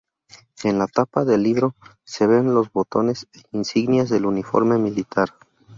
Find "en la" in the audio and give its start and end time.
0.63-0.87